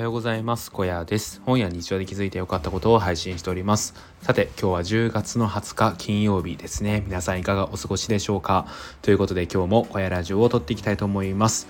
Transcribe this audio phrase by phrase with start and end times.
[0.00, 0.72] はようございます。
[0.72, 1.42] 小屋です。
[1.44, 3.92] 本や日常で気づいて良かったことを配信しております。
[4.22, 7.02] さて今日は10月の20日金曜日ですね。
[7.04, 8.66] 皆さんいかがお過ごしでしょうか？
[9.02, 11.68] ということで今日も小屋ラジオを撮っていきたいと思います。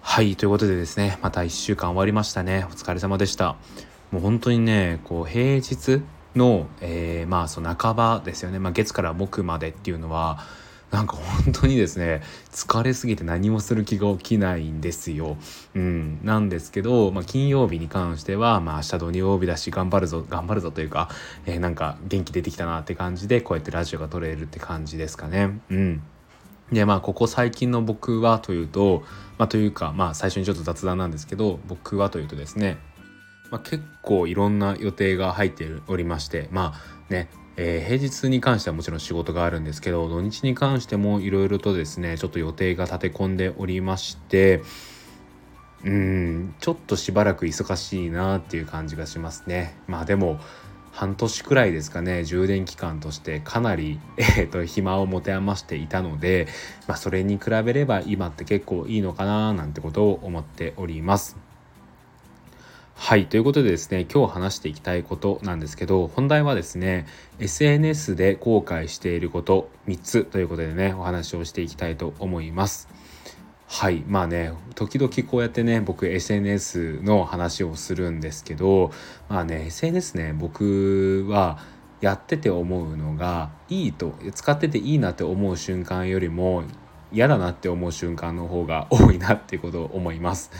[0.00, 2.66] はいということでですねまた1週間終わりましたね。
[2.72, 3.54] お疲れ様でした。
[4.10, 6.02] もう本当にねこう平日
[6.34, 10.40] の、えー、まあその半ばですよね、まあ、月から木までっていうのは
[10.90, 15.36] なんか本当にですね疲れすぎて何もする気が起きないんですよ。
[15.74, 21.10] うん、なんですけど、まあ、金曜日に関しては、まあ、明日土曜日だし頑張るぞ頑張るぞというか、
[21.44, 25.60] えー、なんか元気出てきたなって感じでこうやってラジオが撮れるって感じですかね。
[25.70, 26.02] うん
[26.72, 29.02] でまあここ最近の僕はというと
[29.38, 32.76] まあというかまあ最初にちょっと雑談なんですけど僕はというとですね、
[33.50, 44.62] まあ、結構いろんな予定が入っておりましてまあねえー、平日に関してはもちろん仕事があるんですけど土日に関してもいろいろとですねちょっと予定が立て込んでおりまして
[45.84, 50.38] うんちょっとしばらく忙しいなっていう感じがしますねまあでも
[50.92, 56.46] 半年くらいですかね充電期間としてかなり、えーと、暇を持て余していたので、
[56.86, 61.47] まあ、それに比べれば今って結構いいのかななんてことを思っております。
[63.00, 67.06] はいということでですね今日話していきたいことなんですけど本題はですね
[67.38, 72.88] SNS で後悔していること3つということでねお話をしていきたいと思います
[73.68, 78.90] はいまあね時々こうやってね僕 SNS の話をするんですけど
[79.28, 81.60] まあね SNS ね僕は
[82.00, 86.64] やってて思うのがいいと使ってていいなって思う瞬間よりも
[87.12, 90.50] 嫌だなって思う瞬間の方が多いなっていうことを思います。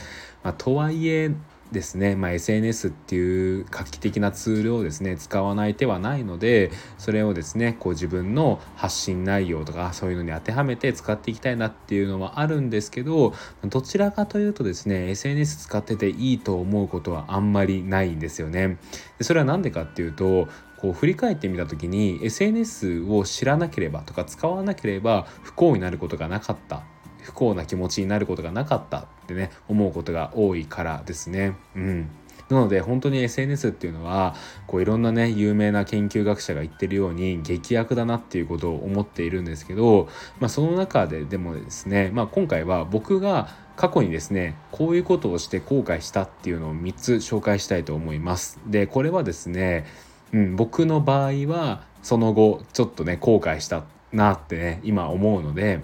[0.42, 1.30] まあ、とはいえ
[1.72, 18.78] ですね、まあ、SNS っていう画期的なツールをですね使わない手はないのでそれをですねこう自分の発信内容とかそういうのに当てはめて使っていきたいなっていうのはあるんですけどどちらかというとですね SNS 使ってていいと思うことはあんまりないんですよね。
[19.18, 26.84] でそれは何でかっていうとこう振り返ってみた時に SNS を知らなければとか使わなければ不幸になることがなかった
[27.28, 31.56] 不幸な気持ちになることがなかったってね思うことが多いからですね。
[31.77, 32.11] うん
[32.48, 34.34] なので本当に SNS っていうのは
[34.66, 40.08] こういろんなね有名な研究学者が言ってるように劇薬だなっていうことを思っているんですけど、
[40.40, 48.58] まあ、その中ででもですね、まあ、今回は僕が過去にですねこういうことをして後悔したっていうのを3つ紹介したいと思います。
[48.66, 49.84] でこれはですね、
[50.33, 55.80] うん、僕の場合はその後ちょっとね後悔したなってね今思うので。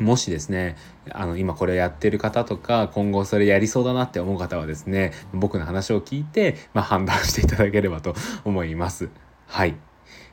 [0.00, 0.76] もしですね
[1.12, 9.10] あの今これをやってる方とか今後それやりそうだなって思う方はですね僕の話を聞いて、まあ、判断していただければと思います。
[9.46, 9.76] はい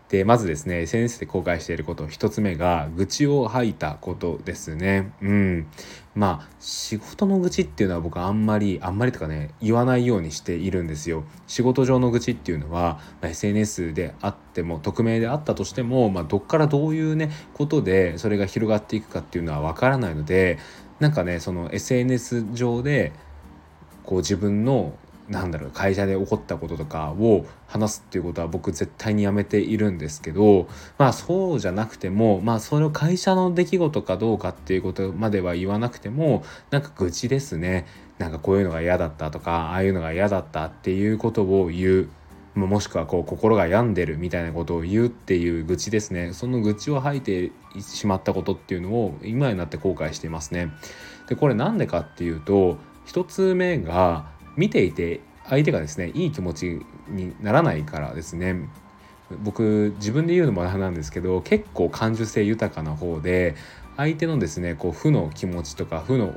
[0.09, 5.11] でまずですね SNS で公開していること1つ目が愚痴を吐いたことですね。
[5.21, 5.67] うん。
[6.15, 11.25] まあ仕事の愚痴っていうのは僕あんまりあんまりとかね言わないようにしているんですよ。
[11.45, 20.57] 仕事上の愚痴っていうのは、まあ、SNS であっても匿名であったとしても、まあ、どっからどういうねことでそれが広がっていくかっていうのはわからないので
[20.99, 23.11] なんかねその SNS 上で
[24.05, 24.93] こう自分の
[25.29, 30.67] なんだろう会社で起こったこととかを話すっていうことは僕絶対にやめているんですけど
[30.97, 37.85] まあそうじゃなくてもまあそれを会社の出来事かどうかっていうことまでは言わなくてもなんか愚痴ですね。
[38.17, 42.09] なんかこういうのが嫌だったとかああいうのが嫌だったっていうことを言う。
[42.55, 46.33] もしくはこう心が病んでるみたいなことを言うっていう愚痴ですね。
[46.33, 50.71] その愚痴を吐いてしまったことっていうのを今になって後悔していますね。
[51.27, 54.25] でこれなんでかっていうと1つ目が
[54.57, 58.69] 見ていて相手がですねいい気持ちにならないからですね
[59.43, 63.55] 僕自分で言うのもなんですけど結構感受性豊かな方で
[63.95, 66.35] 相手のですねこう負の気持ちとか負の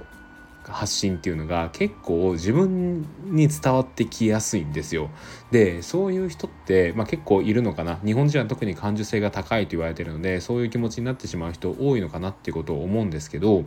[0.64, 5.10] 発信っていうのが結構自分に伝わってきやすいんですよ。
[5.50, 13.64] でそういう人って、まあ、結構いるのかな日本人は特に感受性が高いと言われてるのでそういう気持ちになってしまう人多いのかなっていうことを思うんですけど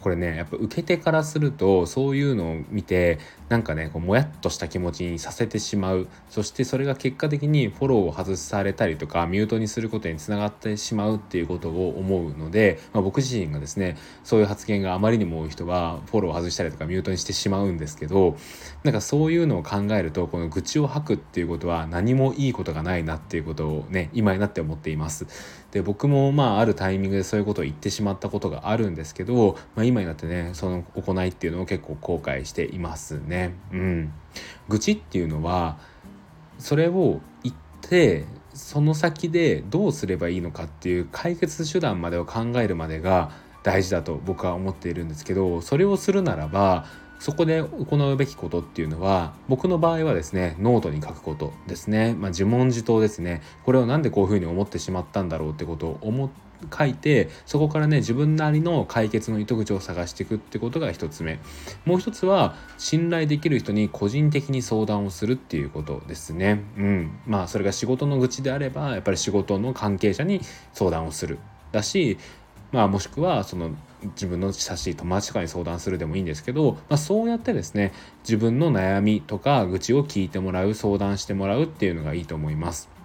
[0.00, 3.18] これねやっぱ受け手からするとそういうのを見て
[3.48, 18.36] なんかねこうもやっとした気持ちにさせてしまうそしてそれが結果的にフォローを外されたりとかミュートにすることにつながってしまうっていうことを思うので、まあ、僕自身がですねそういう発言があまりにも多い人はフォローを外したりとかミュートにしてしまうんですけど
[18.84, 25.26] なんかそういうのを考えるとこの愚痴を吐くっていうことは何もいいことがないなっていうことをね今になって思っています。
[25.72, 33.54] で僕もまああるタイミングでそういうことを言ってしまったことがあるんですけど、まあ、今になってねその行いっていうのを結構後悔していますね。
[33.72, 34.12] うん、
[34.68, 35.78] 愚痴っていうのは
[36.58, 38.24] それを言って
[38.54, 43.30] その先でどうすればいいのかっていう解決手段までを考えるまでが
[43.62, 46.86] 大事だと僕は思っているんですけどそれをするならば
[47.18, 53.42] そこで行うべきことっていうのは僕の場合はですねノートに書くことですね、まあ、自問自答ですね。
[53.64, 56.30] これを何でこういうふうに思ってしまったんだろうってことを思っ
[56.72, 61.38] 書いてそこからね自分なりの解決の糸口を探していくってことが一つ目。
[61.84, 66.62] もう一つは信頼できる人に個人的に相談をするっていうことですね。
[66.76, 67.18] うん。
[67.26, 70.40] まあそれが仕事の愚痴であればやっぱり仕事の関係者に
[70.72, 71.38] 相談をする。
[71.72, 72.18] だし
[72.72, 73.70] まあ、もしくはその
[74.02, 77.92] 自分の親しい友達とかに相談するでもいいんですけど、まあ、そうやってですね
[78.22, 82.95] 自分の悩みとか愚痴を聞いてもらう相談してもらうっていうのがいいと思います。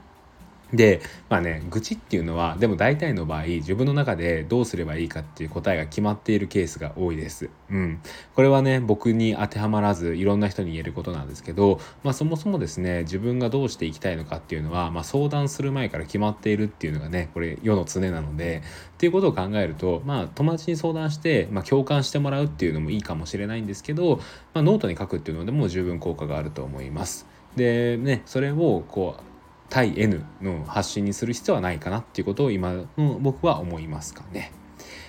[0.73, 7.49] でまあね愚痴っていうのはでも大体の場合自分の中でどうすればいいかっていう答えが決まっているケースが多いです。
[7.69, 8.01] うん、
[8.35, 18.61] これはね僕に当てはまらずいろんな人に言えることなんですけど、まあ、そもそもですね自分がどうしていきたいのかっていうのは、まあ、相談する前から決まっているっていうのがねこれ世の常なので
[18.93, 24.17] っていうことを考えるとまあ友達に相談して、まあ、共感してもらうっていうのもいいかもしれないんですけど、
[24.53, 27.27] まあ、ノートに書くっていうのでも十分効果があると思います。
[27.55, 29.30] でねそれをこう
[29.71, 32.87] 対 N の発信にする必要はないかなっていうことを今の
[33.19, 34.51] 僕は思いますかね。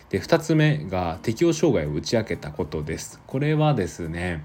[0.08, 3.20] で2つ目が適応障害を打ち明けたことです。
[3.26, 4.44] これはですね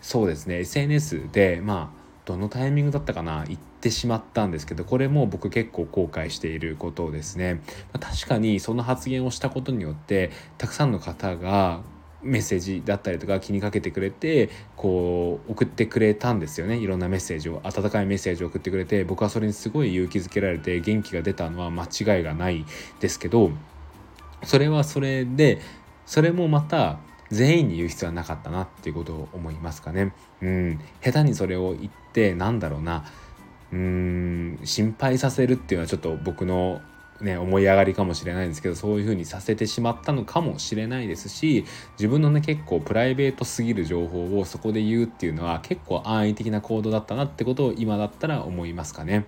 [0.00, 7.60] そうですね SNS でまあどのタイミングだったかな言ってしまったんですけどこれも僕結構後悔していることですね
[7.98, 11.82] 確かにその発言をしたことによってたくさんの方が
[12.22, 16.76] メッセージだったりとか気にかけてくれてこう送ってくれたんですよね。
[16.76, 22.64] いろんなメッセージを温かいメッセージを送ってくれて僕はそれにすごい勇気づけられて元気が出たのは間違いがない
[23.00, 23.50] ですけど
[24.44, 25.60] それはそれで
[26.06, 26.98] それもまた
[27.30, 30.12] 全員に言う必要はなかったなっていうことを思いますかね。
[30.42, 33.04] うん、下手にそれを言ってなんだろうな。
[33.72, 34.60] うーん。
[34.64, 36.82] 心配させるっていうのはちょっと僕の
[37.22, 49.26] ね、思い上がりかもしれないんですけどそういう風にさせてしまったのかもしれないですし自分のね結構プライベートすぎる情報をそこで言うっていうのは結構安易的な行動だったなってことを今だったら思いますかね。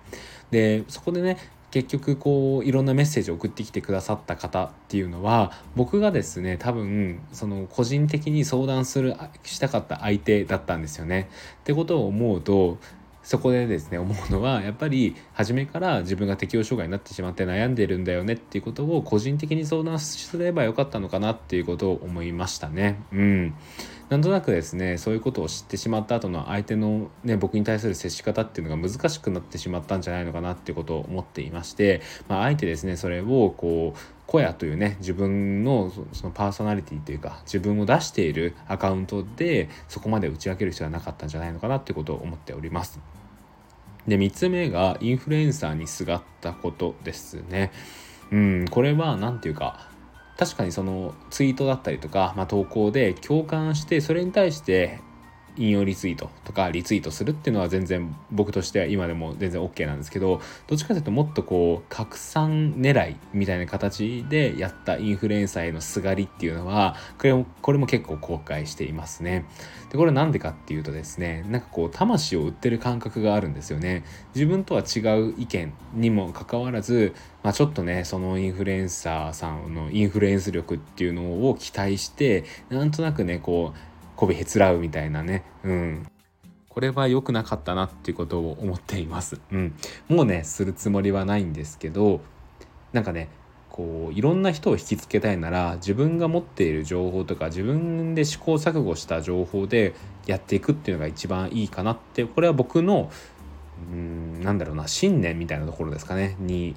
[0.51, 1.37] でそこでね
[1.71, 11.29] 結局こういろんなメッセージを送ってきてくださった方っていうのは僕がですね多分その個人的に相談するしたかった相手だったんですよね。
[11.61, 12.77] ってことを思うと
[13.25, 23.01] そこでですね思うのはやっぱり初めから自分が適応障害になってしまって悩んでるんだよねっていうことを個人的に相談すればよかったのかなっていうことを思いましたね。
[23.11, 23.53] うん
[24.09, 42.99] なんとなくですねそういうことを知ってしまった後の相手の、ね、僕に対する接し方っていうのが難しくなってしまったんじゃないのかなっていうことを思っていまして、まあ、あえてですねそれをこうコヤというね自分のそのパーソナリティというか自分を出しているアカウントでそこまで打ち明ける必要はなかったんじゃないのかなっていうことを思っております。
[44.07, 47.71] で3つ目がインフルエンサーにすがったことですね。
[48.31, 49.87] うん、これは何て言うか
[50.37, 54.99] 確かにそのツイートだったりとか、まあ、投稿で共感してそれに対して
[55.57, 69.45] 引用リツイートとかリツイートするっていうのは全然僕としては今でも全然 OK なんですけどどっちかというともっとこう拡散狙いみたいな形でやったインフルエンサーへのすがりっていうのはこれもこれも結構後悔していますね。
[69.89, 74.03] でこれなんでかっていうとですねなんかこう魂を売ってる感覚があるんですよね。
[74.33, 77.13] 自分とは違う意見にもかかわらず、
[77.43, 85.43] まあ、ちょっとねそのインフルエンサーさんのインフルエンス力っていうのを期待してなんとなくねこうこびへつらうみたいなね。
[85.63, 86.07] うん。
[86.69, 89.39] これは良くなかったなっていうことを思っています。
[89.49, 89.73] うん、
[90.09, 92.19] もうねするつもりはないんですけど
[92.91, 93.29] なんかね
[93.69, 99.93] こういろんな人を引きつけたいなら自分が持っている情報とか自分で試行錯誤した情報で
[100.27, 103.09] やっていくっていうのが一番いいかなってこれは僕の
[103.91, 106.35] うんなんだろうな信念みたいなところですかね。
[106.39, 106.75] に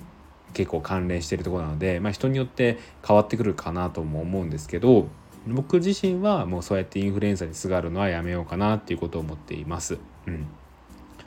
[0.54, 5.08] 結構関連してるとこなので、まあ、人によって変わってくるかなとも思うんですけど
[5.48, 9.98] 僕自身はもうそうやってインフルエンザにすがるのはやめようかなっていうことを思っています。
[10.26, 10.46] うん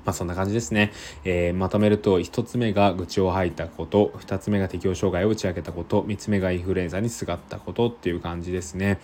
[0.06, 0.92] まあそんな感じですね。
[1.26, 9.00] えー、まとめると1つ目が愚痴を吐いたこと2つ目が適応障害を打ち明けたこと3つ目がインフルエンザにすがったことっていう感じですね。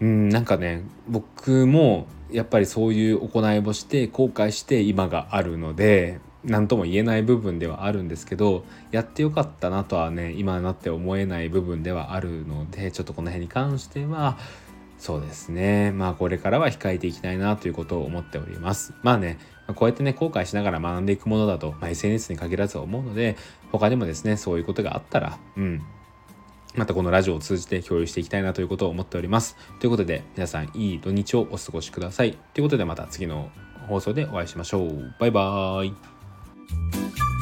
[0.00, 14.38] うんなんかね僕もやっぱりそういう行いをして後悔して今があるので何とも言えない部分ではあるんですけどやってよかったなとはね今なって思えない部分ではあるのでちょっとこの辺に関しては
[14.98, 19.38] そうですねまあこれからは控えていきたいなということを思っておりますまあね
[19.74, 23.36] こうやってね後悔しながら学んでいくものだと、まあ、SNS に限らず思うので
[23.72, 25.82] 他にもですねそういうことがあったらうん
[26.76, 29.56] またこのラジオを通じて共有していきたいなということを思っております。
[29.80, 32.36] ということで皆さんいい土日をお過ごしください。
[32.52, 33.50] ということでまた次の
[33.88, 35.14] 放送でお会いしましょう。
[35.18, 36.15] バイバーイ。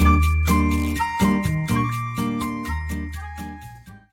[0.05, 0.34] Bye.